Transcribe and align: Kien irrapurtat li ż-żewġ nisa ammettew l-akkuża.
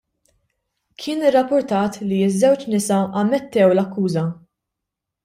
Kien 1.01 1.19
irrapurtat 1.29 1.99
li 2.07 2.17
ż-żewġ 2.29 2.63
nisa 2.71 2.97
ammettew 3.21 3.69
l-akkuża. 3.75 4.25